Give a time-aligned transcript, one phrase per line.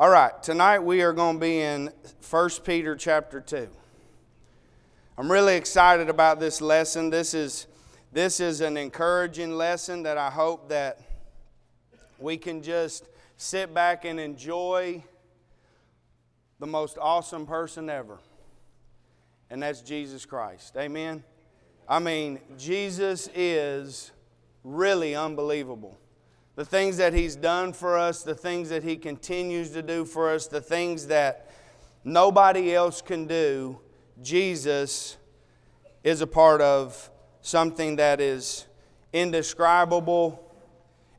[0.00, 1.90] All right, tonight we are going to be in
[2.30, 3.68] 1 Peter chapter 2.
[5.18, 7.10] I'm really excited about this lesson.
[7.10, 7.66] This is,
[8.12, 11.00] this is an encouraging lesson that I hope that
[12.16, 13.08] we can just
[13.38, 15.02] sit back and enjoy
[16.60, 18.20] the most awesome person ever.
[19.50, 20.76] And that's Jesus Christ.
[20.76, 21.24] Amen.
[21.88, 24.12] I mean, Jesus is
[24.62, 25.98] really unbelievable
[26.58, 30.28] the things that He's done for us, the things that He continues to do for
[30.28, 31.52] us, the things that
[32.02, 33.78] nobody else can do,
[34.20, 35.16] Jesus
[36.02, 38.66] is a part of something that is
[39.12, 40.52] indescribable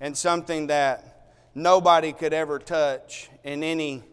[0.01, 4.03] and something that nobody could ever touch in any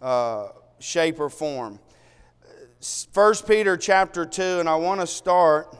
[0.00, 0.48] uh,
[0.78, 1.80] shape or form.
[3.12, 5.76] 1 Peter chapter 2, and I want to start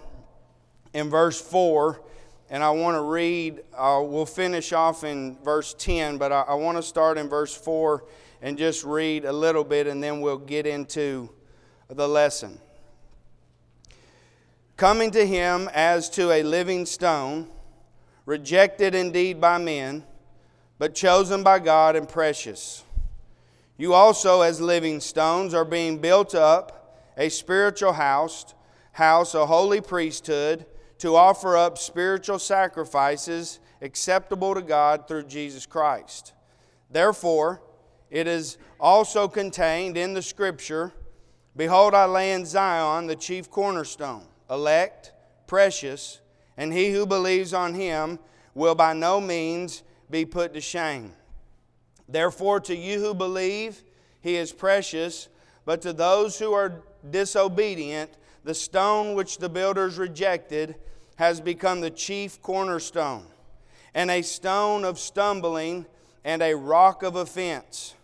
[0.93, 1.99] in verse 4
[2.52, 6.55] and I want to read, uh, we'll finish off in verse 10, but I, I
[6.55, 8.05] want to start in verse 4
[8.43, 11.30] and just read a little bit, and then we'll get into
[11.88, 12.60] the lesson.
[14.77, 17.49] Coming to him as to a living stone,
[18.27, 20.05] rejected indeed by men,
[20.79, 22.84] but chosen by God and precious.
[23.79, 28.52] You also, as living stones, are being built up a spiritual house,
[28.93, 30.66] house, a holy priesthood
[31.03, 36.33] to offer up spiritual sacrifices acceptable to God through Jesus Christ.
[36.93, 37.61] Therefore,
[38.09, 40.93] it is also contained in the Scripture
[41.57, 45.13] Behold, I lay in Zion the chief cornerstone, elect,
[45.49, 46.21] precious,
[46.57, 48.21] and he who believes on him
[48.55, 51.13] will by no means be put to shame.
[52.09, 53.83] Therefore, to you who believe,
[54.21, 55.29] he is precious,
[55.65, 58.13] but to those who are disobedient,
[58.45, 60.77] the stone which the builders rejected
[61.16, 63.27] has become the chief cornerstone,
[63.95, 65.87] and a stone of stumbling
[66.25, 67.94] and a rock of offense.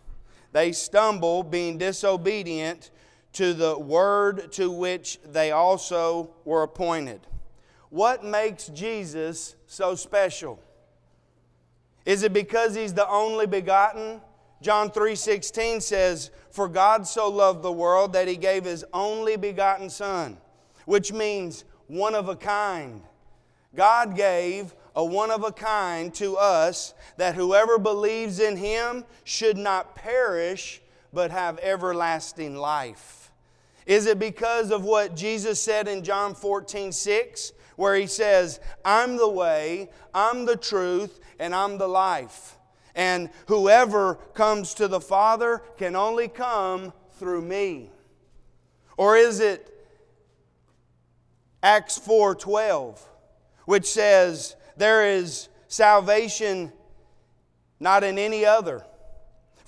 [0.53, 2.91] They stumble, being disobedient
[3.35, 7.27] to the word to which they also were appointed.
[7.91, 10.61] What makes Jesus so special?
[12.05, 14.21] Is it because he's the only begotten?
[14.61, 19.89] John 3:16 says, "For God so loved the world that he gave his only begotten
[19.91, 20.41] son,"
[20.85, 23.03] which means one of a kind.
[23.75, 29.57] God gave a one of a kind to us that whoever believes in him should
[29.57, 30.81] not perish
[31.13, 33.31] but have everlasting life.
[33.87, 39.17] Is it because of what Jesus said in John 14, 6, where he says, I'm
[39.17, 42.57] the way, I'm the truth, and I'm the life.
[42.95, 47.91] And whoever comes to the Father can only come through me.
[48.97, 49.78] Or is it
[51.63, 52.99] Acts 4:12
[53.65, 56.73] which says there is salvation
[57.81, 58.85] not in any other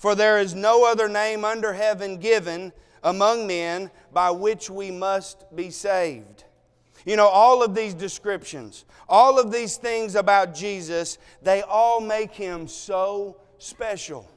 [0.01, 5.45] for there is no other name under heaven given among men by which we must
[5.55, 6.43] be saved.
[7.05, 12.31] You know, all of these descriptions, all of these things about Jesus, they all make
[12.31, 14.27] him so special.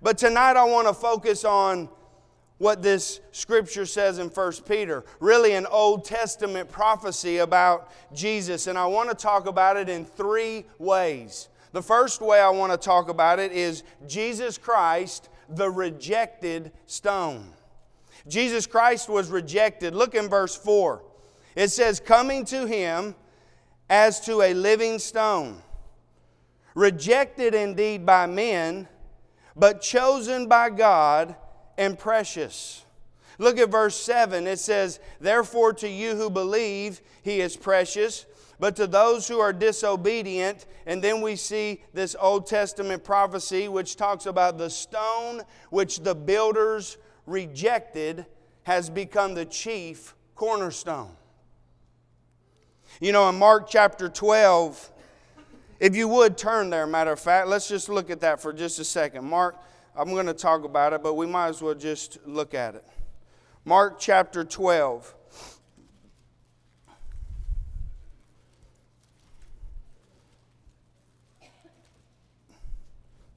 [0.00, 1.88] But tonight I want to focus on
[2.62, 5.04] what this scripture says in 1 Peter.
[5.18, 10.04] Really, an Old Testament prophecy about Jesus, and I want to talk about it in
[10.04, 11.48] three ways.
[11.72, 17.50] The first way I want to talk about it is Jesus Christ, the rejected stone.
[18.28, 19.92] Jesus Christ was rejected.
[19.92, 21.02] Look in verse 4.
[21.56, 23.16] It says, Coming to him
[23.90, 25.60] as to a living stone,
[26.76, 28.86] rejected indeed by men,
[29.56, 31.34] but chosen by God
[31.76, 32.84] and precious.
[33.38, 34.46] Look at verse 7.
[34.46, 38.26] It says, Therefore, to you who believe, he is precious,
[38.58, 43.96] but to those who are disobedient, and then we see this Old Testament prophecy which
[43.96, 48.26] talks about the stone which the builders rejected
[48.64, 51.10] has become the chief cornerstone.
[53.00, 54.90] You know, in Mark chapter 12,
[55.80, 58.78] if you would turn there, matter of fact, let's just look at that for just
[58.78, 59.24] a second.
[59.24, 59.56] Mark
[59.94, 62.84] I'm going to talk about it, but we might as well just look at it.
[63.64, 65.14] Mark chapter 12.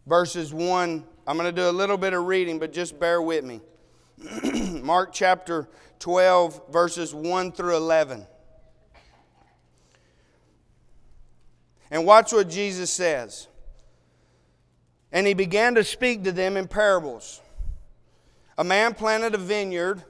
[0.07, 3.44] Verses 1, I'm going to do a little bit of reading, but just bear with
[3.44, 3.59] me.
[4.81, 5.68] Mark chapter
[6.00, 8.27] 12, verses 1 through 11.
[11.89, 13.47] And watch what Jesus says.
[15.11, 17.41] And he began to speak to them in parables.
[18.57, 20.03] A man planted a vineyard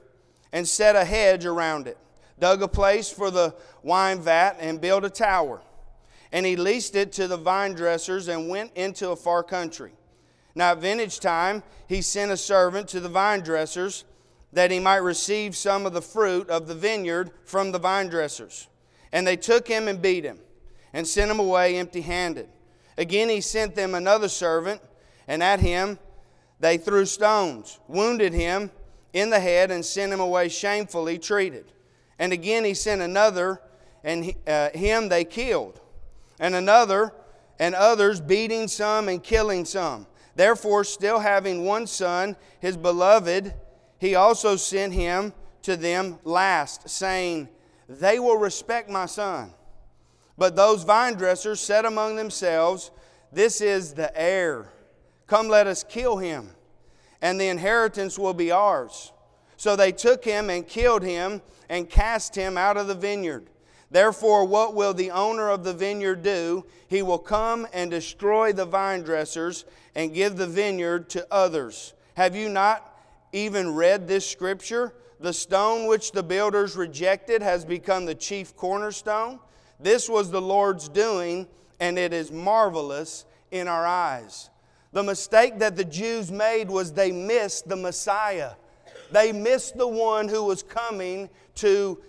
[0.52, 1.98] and set a hedge around it,
[2.38, 5.60] dug a place for the wine vat, and built a tower.
[6.32, 9.92] And he leased it to the vine dressers and went into a far country.
[10.54, 14.04] Now at vintage time, he sent a servant to the vine dressers
[14.52, 18.68] that he might receive some of the fruit of the vineyard from the vine dressers.
[19.12, 20.38] And they took him and beat him
[20.92, 22.48] and sent him away empty handed.
[22.98, 24.80] Again, he sent them another servant,
[25.28, 25.98] and at him
[26.60, 28.70] they threw stones, wounded him
[29.12, 31.72] in the head, and sent him away shamefully treated.
[32.18, 33.60] And again, he sent another,
[34.02, 35.80] and he, uh, him they killed.
[36.40, 37.12] And another,
[37.58, 40.06] and others, beating some and killing some.
[40.34, 43.54] Therefore, still having one son, his beloved,
[43.98, 45.32] he also sent him
[45.62, 47.48] to them last, saying,
[47.88, 49.52] They will respect my son.
[50.38, 52.90] But those vine dressers said among themselves,
[53.32, 54.70] This is the heir.
[55.26, 56.50] Come, let us kill him,
[57.20, 59.12] and the inheritance will be ours.
[59.56, 63.48] So they took him and killed him and cast him out of the vineyard.
[63.90, 66.66] Therefore, what will the owner of the vineyard do?
[66.88, 71.94] He will come and destroy the vine dressers and give the vineyard to others.
[72.14, 72.94] Have you not
[73.32, 74.92] even read this scripture?
[75.20, 79.40] The stone which the builders rejected has become the chief cornerstone.
[79.78, 81.46] This was the Lord's doing,
[81.80, 84.50] and it is marvelous in our eyes.
[84.92, 88.52] The mistake that the Jews made was they missed the Messiah.
[89.12, 92.00] They missed the one who was coming to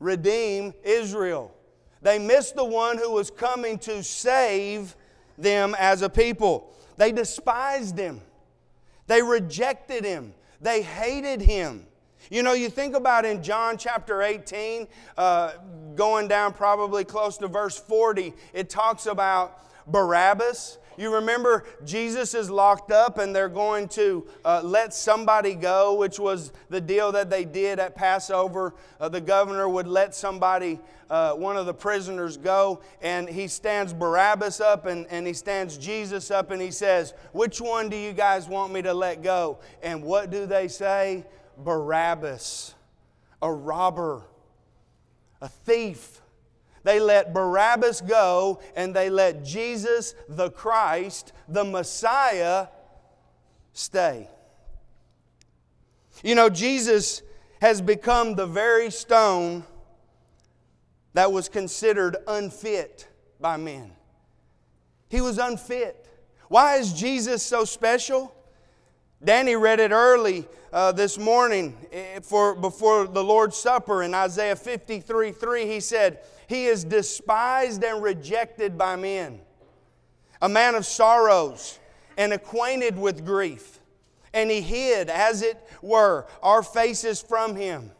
[0.00, 1.54] redeem Israel.
[2.02, 4.96] They missed the one who was coming to save
[5.38, 6.74] them as a people.
[6.96, 8.20] They despised him.
[9.06, 10.34] They rejected him.
[10.60, 11.86] They hated him.
[12.30, 14.86] You know, you think about in John chapter 18,
[15.16, 15.52] uh,
[15.94, 22.50] going down probably close to verse 40, it talks about Barabbas you remember Jesus is
[22.50, 27.30] locked up and they're going to uh, let somebody go, which was the deal that
[27.30, 28.74] they did at Passover.
[29.00, 30.78] Uh, the governor would let somebody,
[31.08, 35.78] uh, one of the prisoners, go, and he stands Barabbas up and, and he stands
[35.78, 39.58] Jesus up and he says, Which one do you guys want me to let go?
[39.82, 41.24] And what do they say?
[41.58, 42.74] Barabbas,
[43.40, 44.22] a robber,
[45.40, 46.22] a thief
[46.84, 52.68] they let Barabbas go and they let Jesus, the Christ, the Messiah,
[53.72, 54.28] stay.
[56.22, 57.22] You know, Jesus
[57.60, 59.64] has become the very stone
[61.14, 63.08] that was considered unfit
[63.40, 63.92] by men.
[65.08, 66.08] He was unfit.
[66.48, 68.34] Why is Jesus so special?
[69.24, 74.56] Danny read it early uh, this morning eh, for, before the Lord's Supper in Isaiah
[74.56, 75.66] 53 3.
[75.66, 79.40] He said, He is despised and rejected by men,
[80.40, 81.78] a man of sorrows
[82.16, 83.78] and acquainted with grief.
[84.34, 87.92] And He hid, as it were, our faces from Him.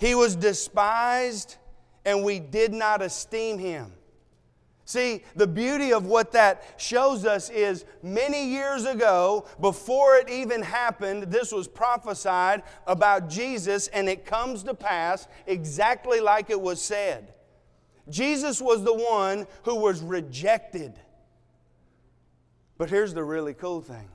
[0.00, 1.56] He was despised,
[2.04, 3.92] and we did not esteem Him.
[4.86, 10.60] See, the beauty of what that shows us is many years ago, before it even
[10.60, 16.82] happened, this was prophesied about Jesus, and it comes to pass exactly like it was
[16.82, 17.32] said.
[18.10, 20.92] Jesus was the one who was rejected.
[22.76, 24.08] But here's the really cool thing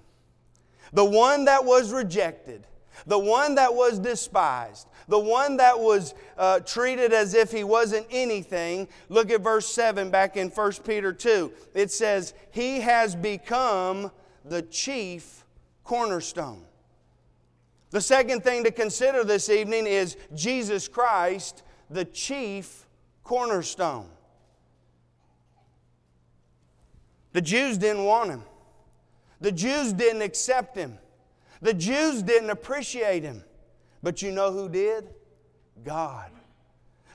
[0.94, 2.66] the one that was rejected
[3.06, 8.06] the one that was despised, the one that was uh, treated as if he wasn't
[8.10, 8.88] anything.
[9.10, 11.52] Look at verse 7 back in 1 Peter 2.
[11.74, 14.12] It says, He has become
[14.46, 15.46] the chief
[15.84, 16.64] cornerstone.
[17.92, 22.86] The second thing to consider this evening is Jesus Christ, the chief
[23.24, 24.08] cornerstone.
[27.34, 28.44] The Jews didn't want him.
[29.42, 30.98] The Jews didn't accept him.
[31.62, 33.44] The Jews didn't appreciate him.
[34.02, 35.10] But you know who did?
[35.84, 36.32] God.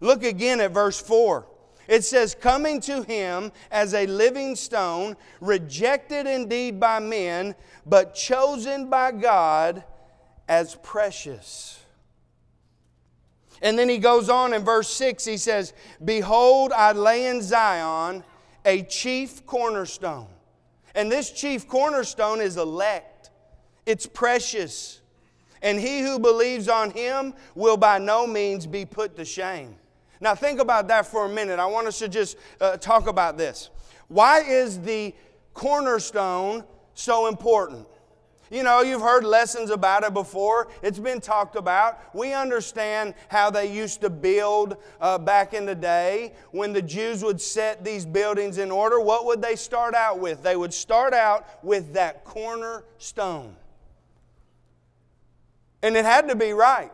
[0.01, 1.47] Look again at verse 4.
[1.89, 7.55] It says, Coming to him as a living stone, rejected indeed by men,
[7.87, 9.85] but chosen by God
[10.49, 11.81] as precious.
[13.63, 15.73] And then he goes on in verse 6, he says,
[16.05, 18.25] Behold, I lay in Zion
[18.65, 20.29] a chief cornerstone.
[20.95, 23.14] And this chief cornerstone is elect.
[23.87, 25.01] It's precious.
[25.63, 29.77] And he who believes on him will by no means be put to shame.
[30.21, 31.59] Now, think about that for a minute.
[31.59, 33.71] I want us to just uh, talk about this.
[34.09, 35.15] Why is the
[35.55, 36.65] cornerstone
[36.95, 37.87] so important?
[38.51, 40.69] You know, you've heard lessons about it before.
[40.83, 41.99] It's been talked about.
[42.15, 46.35] We understand how they used to build uh, back in the day.
[46.53, 50.43] When the Jews would set these buildings in order, what would they start out with?
[50.43, 53.57] They would start out with that cornerstone.
[55.85, 56.91] And it had to be right.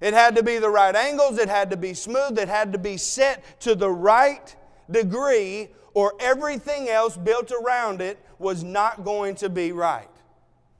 [0.00, 2.78] It had to be the right angles, it had to be smooth, it had to
[2.78, 4.54] be set to the right
[4.88, 10.08] degree, or everything else built around it was not going to be right.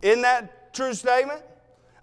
[0.01, 1.43] Isn't that true statement?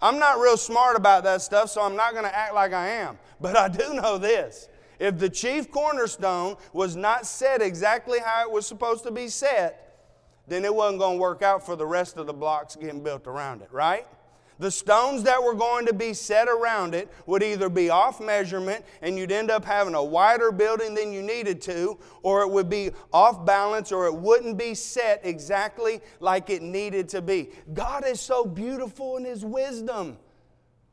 [0.02, 2.88] I'm not real smart about that stuff, so I'm not going to act like I
[2.88, 3.18] am.
[3.40, 4.68] But I do know this.
[4.98, 10.10] If the chief cornerstone was not set exactly how it was supposed to be set,
[10.46, 13.26] then it wasn't going to work out for the rest of the blocks getting built
[13.26, 14.06] around it, right?
[14.62, 18.84] The stones that were going to be set around it would either be off measurement
[19.00, 22.70] and you'd end up having a wider building than you needed to, or it would
[22.70, 27.50] be off balance, or it wouldn't be set exactly like it needed to be.
[27.74, 30.16] God is so beautiful in His wisdom.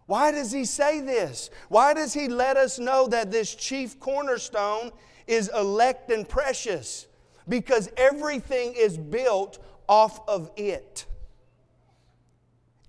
[0.07, 1.51] Why does He say this?
[1.67, 4.89] Why does He let us know that this chief cornerstone
[5.27, 7.05] is elect and precious?
[7.47, 11.05] Because everything is built off of it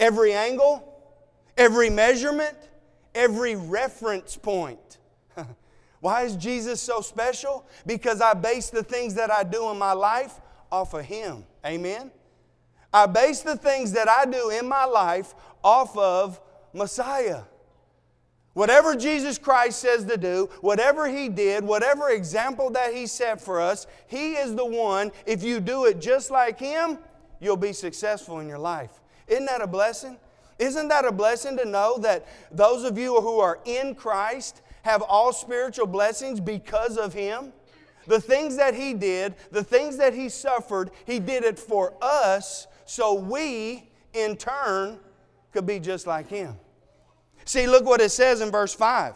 [0.01, 0.83] every angle,
[1.57, 2.57] every measurement,
[3.15, 4.99] every reference point.
[6.01, 7.67] Why is Jesus so special?
[7.87, 10.41] Because I base the things that I do in my life
[10.73, 11.45] off of Him.
[11.65, 12.11] Amen?
[12.93, 16.41] I base the things that I do in my life off of
[16.73, 17.43] Messiah.
[18.55, 23.61] Whatever Jesus Christ says to do, whatever He did, whatever example that He set for
[23.61, 25.13] us, He is the one.
[25.25, 26.99] If you do it just like Him,
[27.41, 29.01] you'll be successful in your life.
[29.31, 30.19] Isn't that a blessing?
[30.59, 35.01] Isn't that a blessing to know that those of you who are in Christ have
[35.01, 37.53] all spiritual blessings because of Him?
[38.07, 42.67] The things that He did, the things that He suffered, He did it for us
[42.85, 44.99] so we, in turn,
[45.53, 46.57] could be just like Him.
[47.45, 49.15] See, look what it says in verse 5.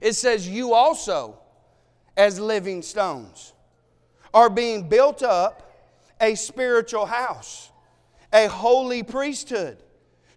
[0.00, 1.38] It says, You also,
[2.16, 3.52] as living stones,
[4.32, 5.72] are being built up
[6.20, 7.70] a spiritual house
[8.34, 9.78] a holy priesthood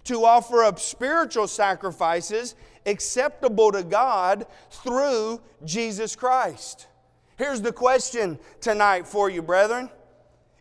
[0.04, 6.88] to offer up spiritual sacrifices acceptable to God through Jesus Christ.
[7.38, 9.90] Here's the question tonight for you, brethren.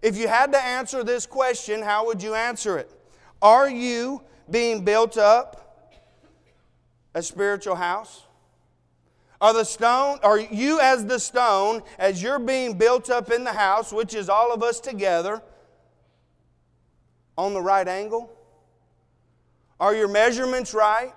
[0.03, 2.91] If you had to answer this question, how would you answer it?
[3.41, 5.93] Are you being built up
[7.15, 8.25] a spiritual house?
[9.41, 13.53] Are the stone, are you as the stone, as you're being built up in the
[13.53, 15.43] house, which is all of us together,
[17.37, 18.31] on the right angle?
[19.79, 21.13] Are your measurements right?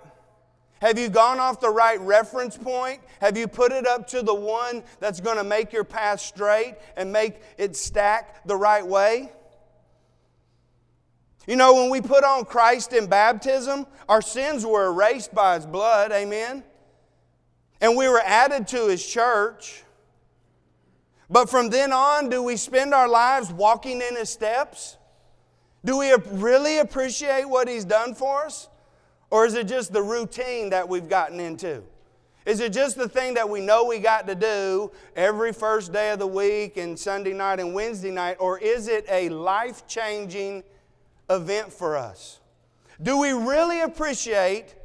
[0.81, 3.01] Have you gone off the right reference point?
[3.19, 6.75] Have you put it up to the one that's going to make your path straight
[6.95, 9.31] and make it stack the right way?
[11.47, 15.65] You know, when we put on Christ in baptism, our sins were erased by His
[15.65, 16.63] blood, amen?
[17.81, 19.83] And we were added to His church.
[21.29, 24.97] But from then on, do we spend our lives walking in His steps?
[25.83, 28.67] Do we really appreciate what He's done for us?
[29.31, 31.83] Or is it just the routine that we've gotten into?
[32.45, 36.11] Is it just the thing that we know we got to do every first day
[36.11, 38.37] of the week and Sunday night and Wednesday night?
[38.39, 40.63] Or is it a life changing
[41.29, 42.39] event for us?
[43.01, 44.75] Do we really appreciate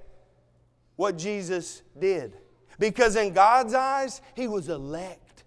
[0.96, 2.36] what Jesus did?
[2.78, 5.44] Because in God's eyes, He was elect.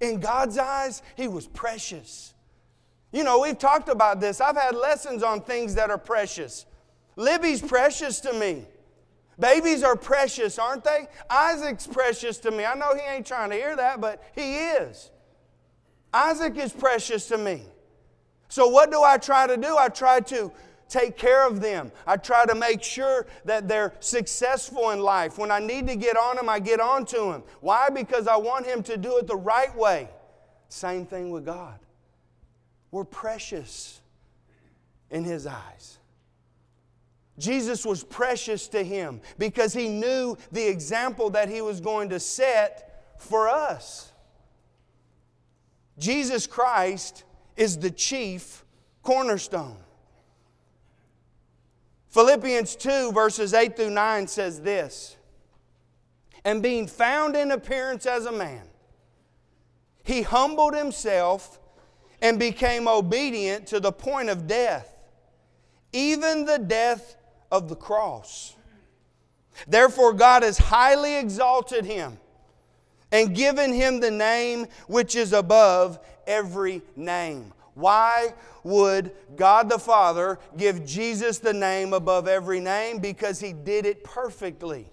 [0.00, 2.32] In God's eyes, He was precious.
[3.12, 4.40] You know, we've talked about this.
[4.40, 6.66] I've had lessons on things that are precious.
[7.16, 8.66] Libby's precious to me.
[9.38, 11.08] Babies are precious, aren't they?
[11.28, 12.64] Isaac's precious to me.
[12.64, 15.10] I know he ain't trying to hear that, but he is.
[16.12, 17.62] Isaac is precious to me.
[18.48, 19.76] So, what do I try to do?
[19.76, 20.52] I try to
[20.88, 21.90] take care of them.
[22.06, 25.38] I try to make sure that they're successful in life.
[25.38, 27.42] When I need to get on them, I get on to them.
[27.60, 27.88] Why?
[27.88, 30.08] Because I want him to do it the right way.
[30.68, 31.78] Same thing with God
[32.90, 34.00] were precious
[35.10, 35.98] in his eyes.
[37.38, 42.20] Jesus was precious to him because he knew the example that he was going to
[42.20, 44.12] set for us.
[45.98, 47.24] Jesus Christ
[47.56, 48.64] is the chief
[49.02, 49.76] cornerstone.
[52.08, 55.16] Philippians 2, verses 8 through 9 says this
[56.44, 58.66] And being found in appearance as a man,
[60.02, 61.59] he humbled himself
[62.22, 64.96] and became obedient to the point of death,
[65.92, 67.16] even the death
[67.50, 68.54] of the cross.
[69.66, 72.18] Therefore, God has highly exalted him
[73.12, 77.52] and given him the name which is above every name.
[77.74, 82.98] Why would God the Father give Jesus the name above every name?
[82.98, 84.86] Because he did it perfectly.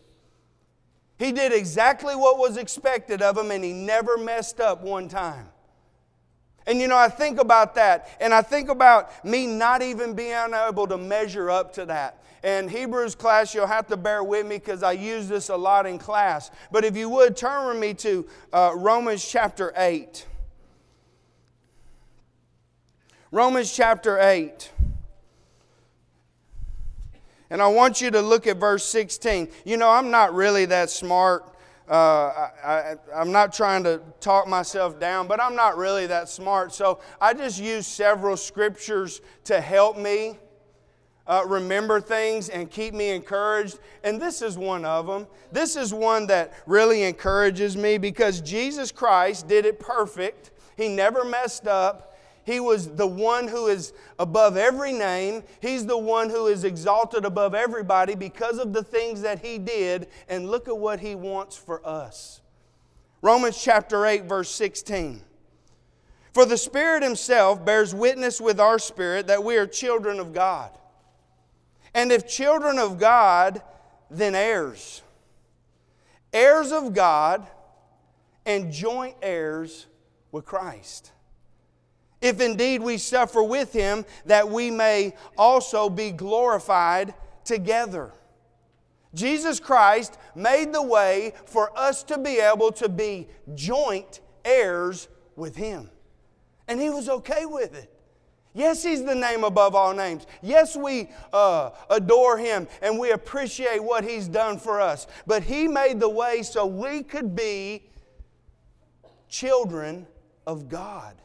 [1.20, 5.50] He did exactly what was expected of him and he never messed up one time.
[6.68, 10.54] And you know, I think about that, and I think about me not even being
[10.54, 12.22] able to measure up to that.
[12.44, 15.86] And Hebrews class, you'll have to bear with me because I use this a lot
[15.86, 16.52] in class.
[16.72, 20.26] But if you would, turn with me to uh, Romans chapter 8.
[23.32, 24.72] Romans chapter 8.
[27.50, 29.48] And I want you to look at verse 16.
[29.66, 31.57] You know, I'm not really that smart.
[31.88, 36.74] Uh, I, am not trying to talk myself down, but I'm not really that smart.
[36.74, 40.38] So I just use several scriptures to help me
[41.28, 43.80] uh, remember things and keep me encouraged.
[44.04, 45.28] And this is one of them.
[45.52, 50.52] This is one that really encourages me because Jesus Christ did it perfect.
[50.76, 52.17] He never messed up.
[52.48, 55.44] He was the one who is above every name.
[55.62, 60.08] He's the one who is exalted above everybody because of the things that He did.
[60.30, 62.40] And look at what He wants for us.
[63.22, 65.22] Romans chapter 8, verse 16.
[66.34, 70.72] For the Spirit Himself bears witness with our spirit that we are children of God.
[71.94, 73.62] And if children of God,
[74.10, 75.02] then heirs.
[76.32, 77.46] Heirs of God
[78.46, 79.88] and joint heirs
[80.32, 81.12] with Christ
[82.22, 88.12] if indeed we suffer with him, that we may also be glorified together.
[89.14, 95.56] Jesus Christ made the way for us to be able to be joint heirs with
[95.56, 95.90] him.
[96.68, 97.94] And he was okay with it.
[98.54, 100.26] Yes, he's the name above all names.
[100.42, 105.06] Yes, we uh, adore him and we appreciate what he's done for us.
[105.28, 107.84] But he made the way so we could be
[109.30, 110.08] children
[110.48, 111.16] of God.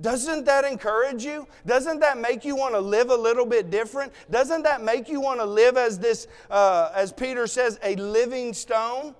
[0.00, 1.46] Doesn't that encourage you?
[1.66, 4.12] Doesn't that make you want to live a little bit different?
[4.30, 8.54] Doesn't that make you want to live as this, uh, as Peter says, a living
[8.54, 9.14] stone?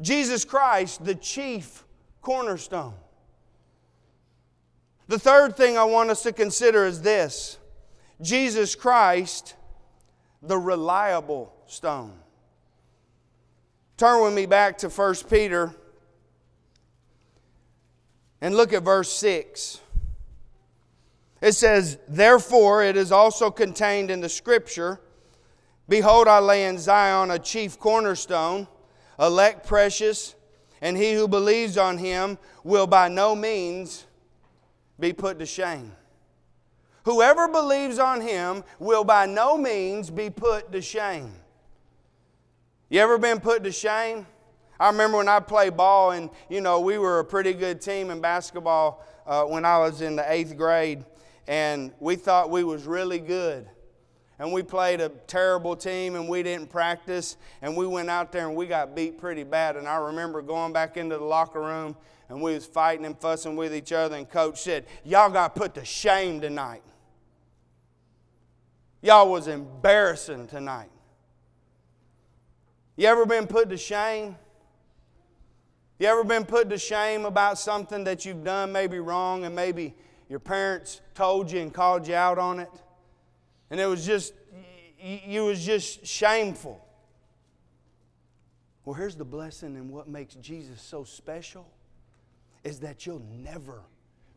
[0.00, 1.84] Jesus Christ, the chief
[2.22, 2.94] cornerstone.
[5.08, 7.58] The third thing I want us to consider is this
[8.22, 9.56] Jesus Christ,
[10.40, 12.12] the reliable stone.
[13.96, 15.74] Turn with me back to 1 Peter
[18.40, 19.80] and look at verse 6.
[21.40, 25.00] It says, Therefore, it is also contained in the scripture
[25.90, 28.68] Behold, I lay in Zion a chief cornerstone,
[29.18, 30.36] elect precious,
[30.80, 34.06] and he who believes on him will by no means
[35.00, 35.90] be put to shame.
[37.04, 41.32] Whoever believes on him will by no means be put to shame.
[42.88, 44.26] You ever been put to shame?
[44.80, 48.10] I remember when I played ball, and you know, we were a pretty good team
[48.10, 51.04] in basketball uh, when I was in the eighth grade,
[51.46, 53.68] and we thought we was really good.
[54.38, 58.48] And we played a terrible team, and we didn't practice, and we went out there
[58.48, 59.76] and we got beat pretty bad.
[59.76, 61.94] And I remember going back into the locker room,
[62.30, 65.74] and we was fighting and fussing with each other, and coach said, "Y'all got put
[65.74, 66.82] to shame tonight.
[69.02, 70.90] Y'all was embarrassing tonight."
[72.96, 74.36] You ever been put to shame?
[76.00, 79.94] You ever been put to shame about something that you've done maybe wrong and maybe
[80.30, 82.70] your parents told you and called you out on it?
[83.68, 84.32] And it was just,
[84.98, 86.82] you was just shameful.
[88.86, 91.70] Well, here's the blessing and what makes Jesus so special
[92.64, 93.82] is that you'll never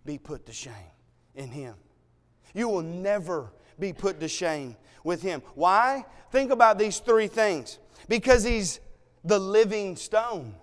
[0.04, 0.73] be put to shame
[1.34, 1.76] in Him.
[2.54, 5.41] You will never be put to shame with Him.
[5.56, 6.04] Why?
[6.30, 7.80] Think about these three things.
[8.10, 8.82] Because He's
[9.23, 10.56] the living stone.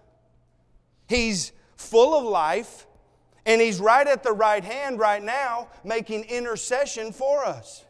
[1.10, 2.86] He's full of life,
[3.44, 7.84] and He's right at the right hand right now making intercession for us.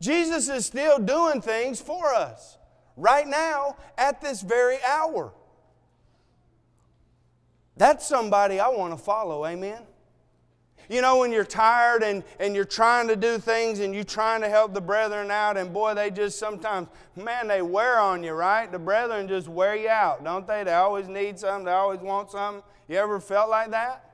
[0.00, 2.56] Jesus is still doing things for us
[2.96, 5.34] right now at this very hour.
[7.76, 9.82] That's somebody I want to follow, amen?
[10.88, 14.40] You know, when you're tired and, and you're trying to do things and you're trying
[14.40, 18.32] to help the brethren out, and boy, they just sometimes, man, they wear on you,
[18.32, 18.70] right?
[18.72, 20.64] The brethren just wear you out, don't they?
[20.64, 22.62] They always need something, they always want something.
[22.88, 24.08] You ever felt like that?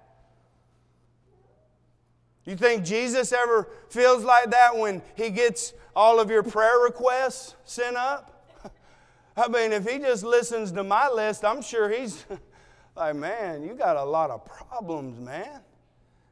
[2.44, 7.54] You think Jesus ever feels like that when he gets all of your prayer requests
[7.64, 8.50] sent up?
[9.36, 12.26] I mean, if he just listens to my list, I'm sure he's
[12.96, 15.60] like, man, you got a lot of problems, man.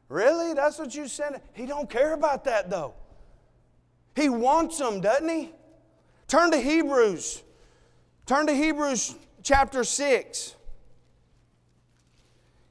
[0.09, 0.53] Really?
[0.53, 1.41] That's what you said?
[1.53, 2.93] He don't care about that though.
[4.15, 5.51] He wants them, doesn't he?
[6.27, 7.41] Turn to Hebrews.
[8.25, 10.55] Turn to Hebrews chapter 6.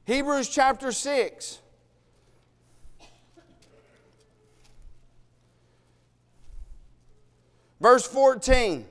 [0.05, 1.59] Hebrews chapter 6.
[7.79, 8.85] Verse 14.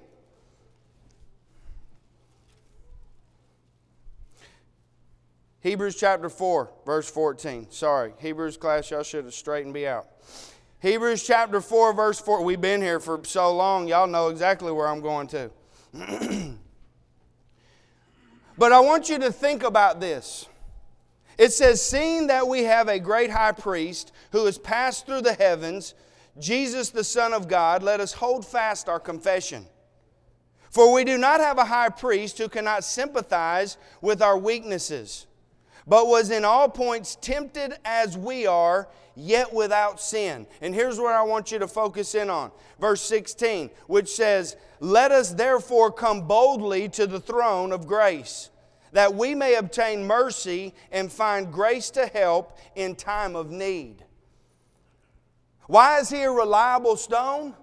[5.63, 7.69] Hebrews chapter 4, verse 14.
[7.71, 10.09] Sorry, Hebrews class, y'all should have straightened me out.
[10.81, 12.43] Hebrews chapter 4, verse 4.
[12.43, 15.51] We've been here for so long, y'all know exactly where I'm going to.
[18.59, 20.49] but I want you to think about this.
[21.39, 25.35] It says, Seeing that we have a great high priest who has passed through the
[25.35, 25.95] heavens,
[26.41, 29.67] Jesus the Son of God, let us hold fast our confession.
[30.71, 35.27] For we do not have a high priest who cannot sympathize with our weaknesses,
[35.87, 40.47] but was in all points tempted as we are, yet without sin.
[40.61, 45.13] And here's what I want you to focus in on verse 16, which says, Let
[45.13, 48.51] us therefore come boldly to the throne of grace,
[48.93, 54.05] that we may obtain mercy and find grace to help in time of need.
[55.67, 57.55] Why is he a reliable stone?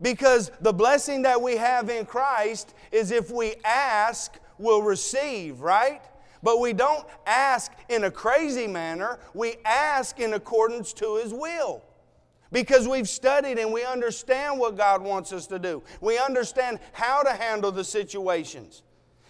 [0.00, 6.00] Because the blessing that we have in Christ is if we ask, we'll receive, right?
[6.42, 11.82] But we don't ask in a crazy manner, we ask in accordance to His will.
[12.50, 15.82] Because we've studied and we understand what God wants us to do.
[16.00, 18.82] We understand how to handle the situations.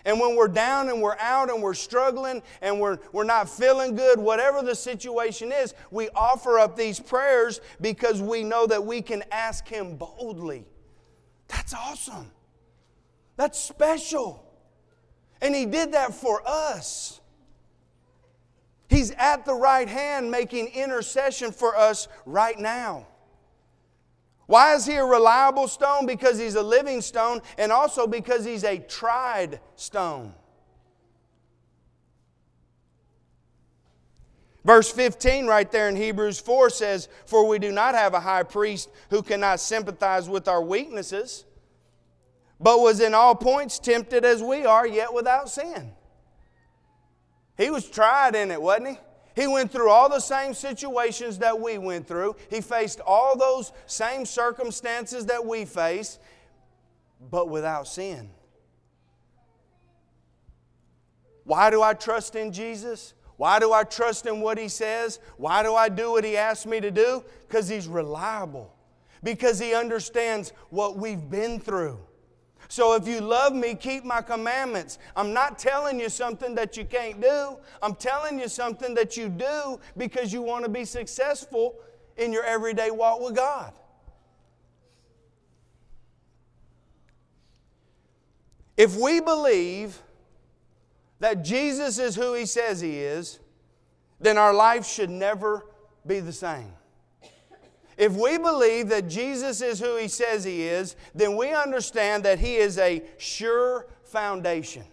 [0.04, 3.96] And when we're down and we're out and we're struggling and we're, we're not feeling
[3.96, 9.02] good, whatever the situation is, we offer up these prayers because we know that we
[9.02, 10.64] can ask Him boldly.
[11.48, 12.30] That's awesome.
[13.36, 14.47] That's special.
[15.40, 17.20] And He did that for us.
[18.88, 23.06] He's at the right hand making intercession for us right now.
[24.46, 26.06] Why is he a reliable stone?
[26.06, 30.32] Because he's a living stone and also because he's a tried stone.
[34.64, 38.42] Verse 15, right there in Hebrews 4, says, For we do not have a high
[38.42, 41.44] priest who cannot sympathize with our weaknesses,
[42.60, 45.92] but was in all points tempted as we are, yet without sin.
[47.56, 48.98] He was tried in it, wasn't he?
[49.34, 52.34] He went through all the same situations that we went through.
[52.50, 56.18] He faced all those same circumstances that we face,
[57.30, 58.30] but without sin.
[61.44, 63.14] Why do I trust in Jesus?
[63.36, 65.20] Why do I trust in what He says?
[65.36, 67.24] Why do I do what He asks me to do?
[67.46, 68.74] Because He's reliable,
[69.22, 72.00] because He understands what we've been through.
[72.68, 74.98] So if you love me, keep my commandments.
[75.16, 77.56] I'm not telling you something that you can't do.
[77.82, 81.76] I'm telling you something that you do because you want to be successful
[82.18, 83.72] in your everyday walk with God.
[88.76, 90.00] If we believe
[91.20, 93.40] that Jesus is who he says he is,
[94.20, 95.66] then our life should never
[96.06, 96.72] be the same.
[97.98, 102.38] If we believe that Jesus is who he says he is, then we understand that
[102.38, 104.84] he is a sure foundation.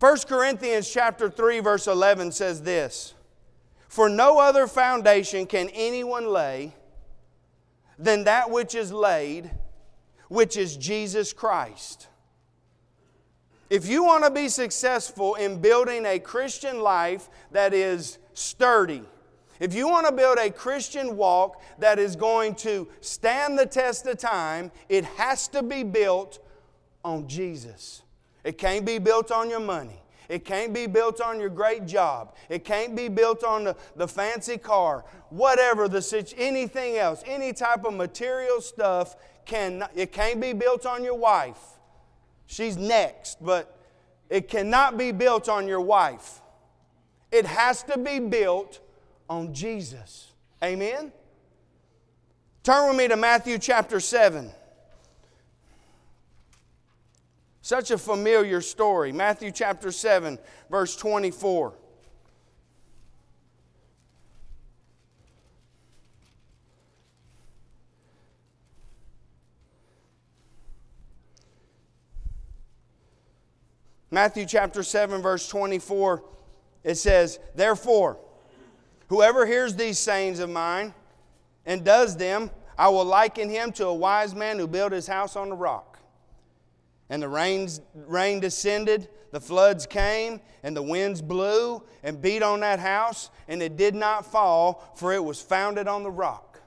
[0.00, 3.14] 1 Corinthians chapter 3 verse 11 says this,
[3.88, 6.74] "For no other foundation can anyone lay
[7.96, 9.52] than that which is laid,
[10.26, 12.08] which is Jesus Christ."
[13.70, 19.04] If you want to be successful in building a Christian life that is sturdy,
[19.60, 24.06] if you want to build a Christian walk that is going to stand the test
[24.06, 26.40] of time, it has to be built
[27.04, 28.02] on Jesus.
[28.42, 30.00] It can't be built on your money.
[30.28, 32.34] It can't be built on your great job.
[32.48, 35.04] It can't be built on the, the fancy car.
[35.30, 40.86] Whatever the situation, anything else, any type of material stuff can it can't be built
[40.86, 41.60] on your wife.
[42.46, 43.78] She's next, but
[44.30, 46.40] it cannot be built on your wife.
[47.30, 48.80] It has to be built
[49.28, 50.32] on Jesus.
[50.62, 51.12] Amen?
[52.62, 54.50] Turn with me to Matthew chapter 7.
[57.60, 59.12] Such a familiar story.
[59.12, 60.38] Matthew chapter 7,
[60.70, 61.74] verse 24.
[74.14, 76.22] Matthew chapter 7, verse 24,
[76.84, 78.16] it says, Therefore,
[79.14, 80.92] Whoever hears these sayings of mine
[81.64, 85.36] and does them, I will liken him to a wise man who built his house
[85.36, 86.00] on the rock.
[87.08, 92.58] And the rains, rain descended, the floods came, and the winds blew and beat on
[92.60, 96.60] that house, and it did not fall, for it was founded on the rock.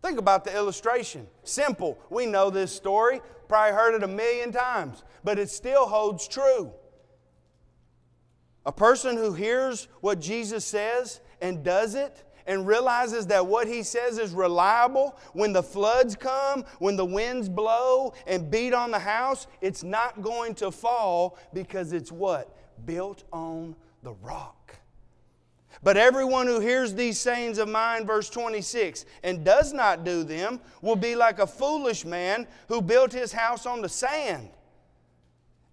[0.00, 1.26] Think about the illustration.
[1.42, 1.98] Simple.
[2.08, 6.72] We know this story, probably heard it a million times, but it still holds true.
[8.64, 13.82] A person who hears what Jesus says and does it and realizes that what he
[13.82, 18.98] says is reliable, when the floods come, when the winds blow and beat on the
[18.98, 22.56] house, it's not going to fall because it's what?
[22.86, 24.76] Built on the rock.
[25.82, 30.60] But everyone who hears these sayings of mine, verse 26, and does not do them
[30.80, 34.48] will be like a foolish man who built his house on the sand.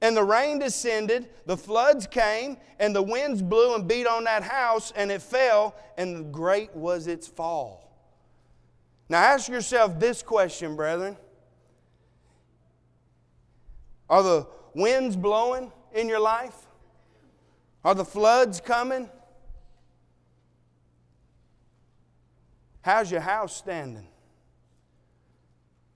[0.01, 4.43] And the rain descended, the floods came, and the winds blew and beat on that
[4.43, 7.85] house, and it fell, and great was its fall.
[9.07, 11.17] Now ask yourself this question, brethren
[14.09, 16.55] Are the winds blowing in your life?
[17.83, 19.09] Are the floods coming?
[22.81, 24.07] How's your house standing?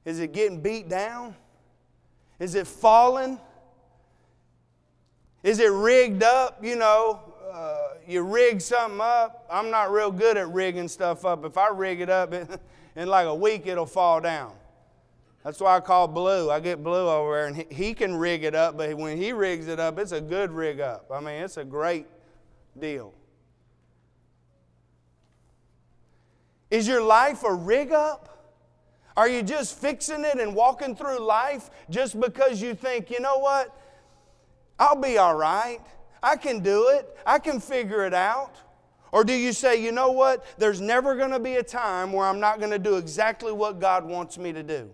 [0.06, 1.36] Is it getting beat down?
[2.40, 3.40] Is it falling?
[5.44, 6.64] Is it rigged up?
[6.64, 7.22] You know,
[7.52, 9.46] uh, you rig something up.
[9.50, 11.46] I'm not real good at rigging stuff up.
[11.46, 12.50] If I rig it up, it,
[12.96, 14.54] in like a week it'll fall down.
[15.44, 16.52] That's why I call Blue.
[16.52, 19.32] I get Blue over there, and he, he can rig it up, but when he
[19.32, 21.10] rigs it up, it's a good rig up.
[21.12, 22.06] I mean, it's a great
[22.78, 23.14] deal.
[26.70, 28.26] Is your life a rig up?
[29.18, 33.38] Are you just fixing it and walking through life just because you think, you know
[33.40, 33.76] what?
[34.80, 35.80] I'll be all right.
[36.24, 37.18] I can do it.
[37.26, 38.56] I can figure it out.
[39.12, 40.46] Or do you say, you know what?
[40.58, 43.80] There's never going to be a time where I'm not going to do exactly what
[43.80, 44.90] God wants me to do.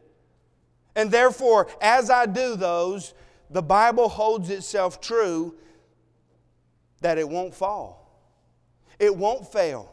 [0.96, 3.14] And therefore, as I do those,
[3.50, 5.56] the Bible holds itself true
[7.02, 8.10] that it won't fall,
[8.98, 9.92] it won't fail.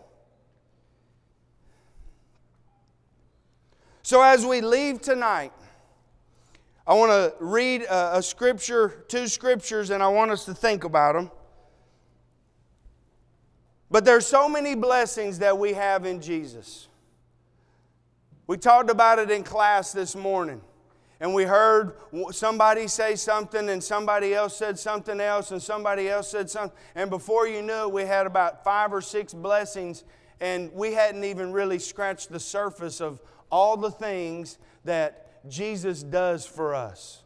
[4.05, 5.52] So, as we leave tonight,
[6.87, 10.83] I want to read a, a, scripture, two scriptures, and I want us to think
[10.83, 11.31] about them.
[13.90, 16.88] But there's so many blessings that we have in Jesus.
[18.49, 20.61] We talked about it in class this morning.
[21.21, 21.92] And we heard
[22.33, 26.77] somebody say something, and somebody else said something else, and somebody else said something.
[26.97, 30.03] And before you knew it, we had about five or six blessings,
[30.40, 33.21] and we hadn't even really scratched the surface of
[33.53, 37.22] all the things that Jesus does for us.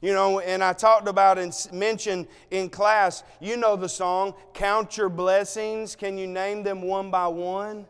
[0.00, 4.96] You know, and I talked about and mentioned in class, you know the song, Count
[4.96, 5.94] Your Blessings.
[5.94, 7.86] Can you name them one by one?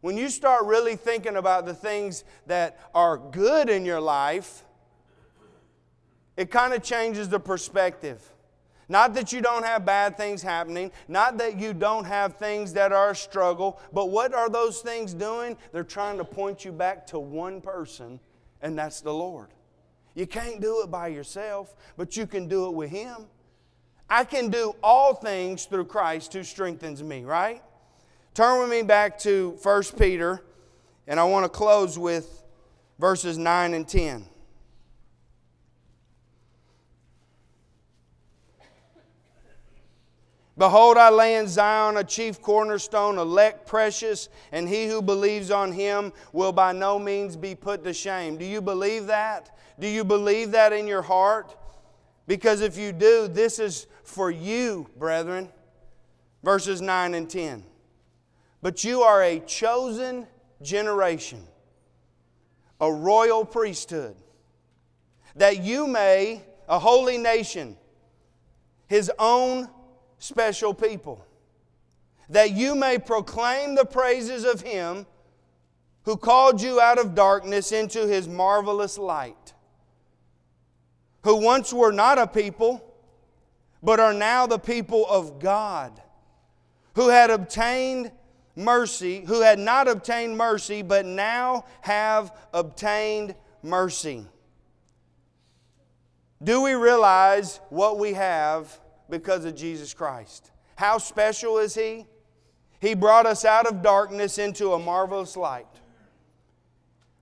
[0.00, 4.64] When you start really thinking about the things that are good in your life,
[6.36, 8.22] it kind of changes the perspective.
[8.88, 12.92] Not that you don't have bad things happening, not that you don't have things that
[12.92, 15.56] are a struggle, but what are those things doing?
[15.72, 18.18] They're trying to point you back to one person,
[18.62, 19.48] and that's the Lord.
[20.14, 23.26] You can't do it by yourself, but you can do it with Him.
[24.08, 27.62] I can do all things through Christ who strengthens me, right?
[28.34, 30.42] Turn with me back to 1 Peter,
[31.06, 32.42] and I want to close with
[32.98, 34.26] verses 9 and 10.
[40.60, 45.72] Behold, I lay in Zion a chief cornerstone, elect precious, and he who believes on
[45.72, 48.36] him will by no means be put to shame.
[48.36, 49.56] Do you believe that?
[49.78, 51.56] Do you believe that in your heart?
[52.26, 55.48] Because if you do, this is for you, brethren.
[56.42, 57.64] Verses 9 and 10.
[58.60, 60.26] But you are a chosen
[60.60, 61.42] generation,
[62.82, 64.14] a royal priesthood,
[65.36, 67.78] that you may, a holy nation,
[68.88, 69.66] his own
[70.20, 71.26] special people,
[72.28, 75.06] that you may proclaim the praises of Him
[76.04, 79.54] who called you out of darkness into His marvelous light,
[81.24, 82.84] who once were not a people,
[83.82, 86.00] but are now the people of God,
[86.94, 88.12] who had obtained
[88.54, 94.24] mercy, who had not obtained mercy, but now have obtained mercy.
[96.42, 98.78] Do we realize what we have
[99.10, 100.50] because of Jesus Christ.
[100.76, 102.06] How special is He?
[102.80, 105.66] He brought us out of darkness into a marvelous light.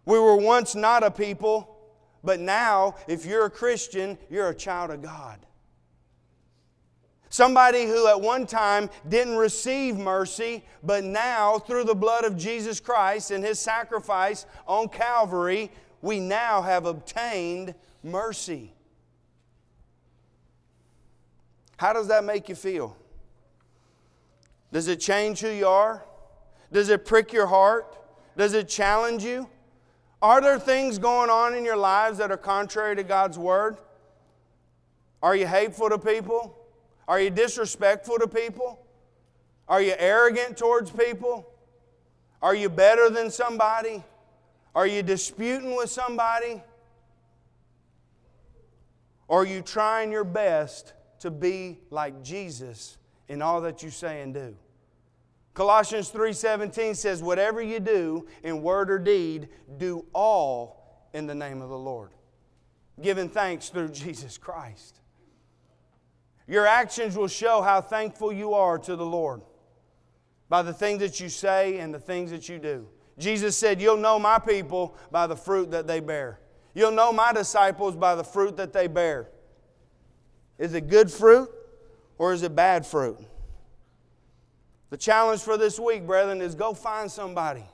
[0.04, 1.76] We were once not a people,
[2.22, 5.38] but now, if you're a Christian, you're a child of God.
[7.30, 12.80] Somebody who at one time didn't receive mercy, but now, through the blood of Jesus
[12.80, 15.70] Christ and His sacrifice on Calvary,
[16.00, 18.72] we now have obtained mercy.
[21.78, 22.96] How does that make you feel?
[24.72, 26.04] Does it change who you are?
[26.72, 27.96] Does it prick your heart?
[28.36, 29.48] Does it challenge you?
[30.20, 33.78] Are there things going on in your lives that are contrary to God's Word?
[35.22, 36.58] Are you hateful to people?
[37.06, 38.84] Are you disrespectful to people?
[39.68, 41.48] Are you arrogant towards people?
[42.42, 44.02] Are you better than somebody?
[44.74, 46.60] Are you disputing with somebody?
[49.28, 54.22] Or are you trying your best to be like Jesus in all that you say
[54.22, 54.56] and do.
[55.54, 61.60] Colossians 3:17 says whatever you do in word or deed do all in the name
[61.60, 62.10] of the Lord
[63.02, 65.00] giving thanks through Jesus Christ.
[66.46, 69.42] Your actions will show how thankful you are to the Lord
[70.48, 72.88] by the things that you say and the things that you do.
[73.18, 76.40] Jesus said, You'll know my people by the fruit that they bear.
[76.74, 79.28] You'll know my disciples by the fruit that they bear.
[80.58, 81.50] Is it good fruit
[82.18, 83.18] or is it bad fruit?
[84.90, 87.64] The challenge for this week, brethren, is go find somebody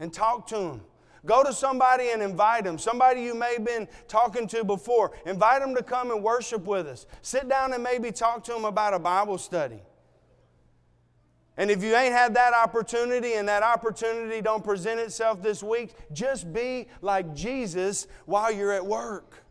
[0.00, 0.80] and talk to them.
[1.26, 2.78] Go to somebody and invite them.
[2.78, 5.12] Somebody you may have been talking to before.
[5.24, 7.06] Invite them to come and worship with us.
[7.22, 9.80] Sit down and maybe talk to them about a Bible study.
[11.56, 15.94] And if you ain't had that opportunity and that opportunity don't present itself this week,
[16.12, 19.43] just be like Jesus while you're at work.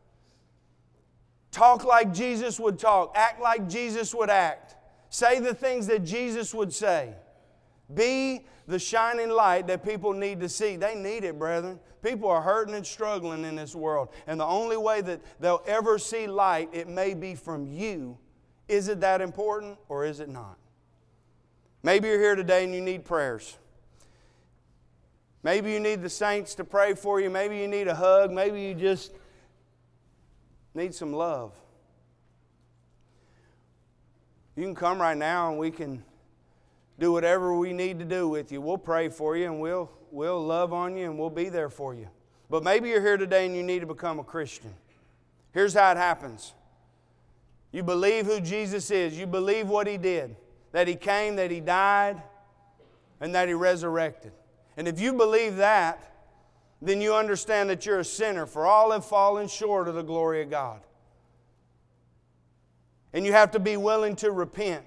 [1.53, 4.75] Talk like Jesus would talk, act like Jesus would act.
[5.09, 7.13] Say the things that Jesus would say.
[7.93, 10.77] Be the shining light that people need to see.
[10.77, 11.79] They need it, brethren.
[12.01, 14.09] People are hurting and struggling in this world.
[14.25, 18.17] And the only way that they'll ever see light, it may be from you.
[18.67, 20.57] Is it that important or is it not?
[21.83, 23.59] Maybe you're here today and you need prayers.
[25.43, 27.29] Maybe you need the saints to pray for you.
[27.29, 28.31] Maybe you need a hug.
[28.31, 29.13] Maybe you just
[30.75, 31.53] need some love.
[34.55, 36.03] You can come right now and we can
[36.99, 38.61] do whatever we need to do with you.
[38.61, 41.93] We'll pray for you and we'll, we'll love on you and we'll be there for
[41.93, 42.07] you.
[42.49, 44.73] But maybe you're here today and you need to become a Christian.
[45.53, 46.53] Here's how it happens
[47.71, 50.35] you believe who Jesus is, you believe what He did,
[50.71, 52.21] that He came, that He died,
[53.19, 54.31] and that He resurrected.
[54.77, 56.12] And if you believe that,
[56.87, 60.41] then you understand that you're a sinner, for all have fallen short of the glory
[60.41, 60.81] of God.
[63.13, 64.83] And you have to be willing to repent.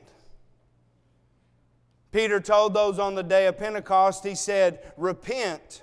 [2.13, 5.83] Peter told those on the day of Pentecost, he said, Repent,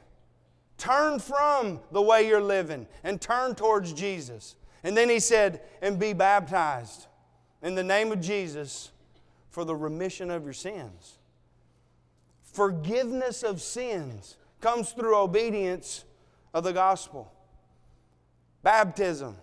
[0.78, 4.56] turn from the way you're living, and turn towards Jesus.
[4.84, 7.08] And then he said, And be baptized
[7.62, 8.92] in the name of Jesus
[9.50, 11.18] for the remission of your sins.
[12.44, 16.06] Forgiveness of sins comes through obedience
[16.54, 17.32] of the gospel.
[18.64, 19.36] Baptism.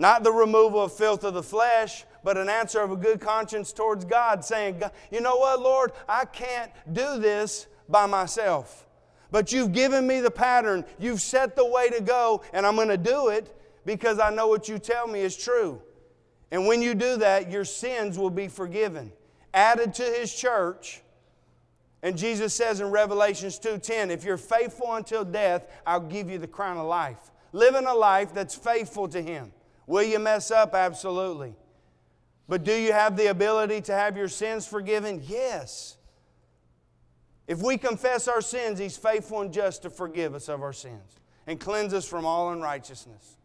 [0.00, 3.72] Not the removal of filth of the flesh, but an answer of a good conscience
[3.72, 8.84] towards God, saying, You know what, Lord, I can't do this by myself.
[9.30, 12.88] But you've given me the pattern, you've set the way to go, and I'm going
[12.88, 15.80] to do it because I know what you tell me is true.
[16.50, 19.12] And when you do that, your sins will be forgiven.
[19.54, 21.02] Added to his church.
[22.02, 26.46] And Jesus says in Revelations 2:10, if you're faithful until death, I'll give you the
[26.46, 27.30] crown of life.
[27.52, 29.52] Living a life that's faithful to him.
[29.86, 30.74] Will you mess up?
[30.74, 31.54] Absolutely.
[32.46, 35.22] But do you have the ability to have your sins forgiven?
[35.26, 35.96] Yes.
[37.46, 41.18] If we confess our sins, He's faithful and just to forgive us of our sins
[41.46, 43.36] and cleanse us from all unrighteousness.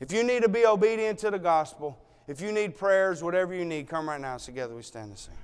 [0.00, 3.66] If you need to be obedient to the gospel, if you need prayers, whatever you
[3.66, 4.38] need, come right now.
[4.38, 5.34] Together we stand and sing.